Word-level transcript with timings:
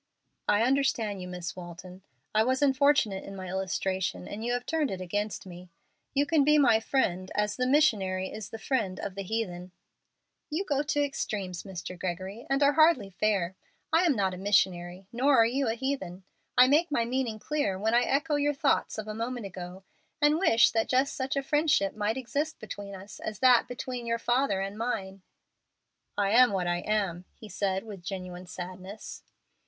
"I 0.47 0.63
understand 0.63 1.21
you, 1.21 1.27
Miss 1.27 1.55
Walton. 1.55 2.01
I 2.33 2.43
was 2.43 2.63
unfortunate 2.63 3.23
in 3.23 3.35
my 3.35 3.49
illustration, 3.49 4.27
and 4.27 4.43
you 4.43 4.51
have 4.53 4.65
turned 4.65 4.89
it 4.89 4.99
against 4.99 5.45
me. 5.45 5.69
You 6.15 6.25
can 6.25 6.43
be 6.43 6.57
my 6.57 6.79
friend, 6.79 7.29
as 7.35 7.55
the 7.55 7.67
missionary 7.67 8.27
is 8.31 8.49
the 8.49 8.57
friend 8.57 8.99
of 8.99 9.13
the 9.13 9.21
heathen." 9.21 9.73
"You 10.49 10.65
go 10.65 10.81
to 10.81 11.03
extremes, 11.05 11.61
Mr. 11.61 11.95
Gregory, 11.99 12.47
and 12.49 12.63
are 12.63 12.73
hardly 12.73 13.11
fair. 13.11 13.55
I 13.93 14.01
am 14.07 14.15
not 14.15 14.33
a 14.33 14.37
missionary, 14.39 15.05
nor 15.11 15.37
are 15.37 15.45
you 15.45 15.67
a 15.69 15.75
heathen. 15.75 16.23
I 16.57 16.67
make 16.67 16.89
my 16.91 17.05
meaning 17.05 17.37
clear 17.37 17.77
when 17.77 17.93
I 17.93 18.01
echo 18.01 18.37
your 18.37 18.55
thought 18.55 18.97
of 18.97 19.07
a 19.07 19.13
moment 19.13 19.45
ago, 19.45 19.83
and 20.19 20.39
wish 20.39 20.71
that 20.71 20.89
just 20.89 21.13
such 21.13 21.35
a 21.35 21.43
friendship 21.43 21.95
might 21.95 22.17
exist 22.17 22.57
between 22.57 22.95
us 22.95 23.19
as 23.19 23.37
that 23.37 23.67
between 23.67 24.07
your 24.07 24.17
father 24.17 24.61
and 24.61 24.79
mine." 24.79 25.21
"I 26.17 26.31
am 26.31 26.53
what 26.53 26.65
I 26.65 26.77
am," 26.79 27.25
he 27.35 27.47
said, 27.49 27.83
with 27.83 28.01
genuine 28.01 28.47
sadness. 28.47 29.21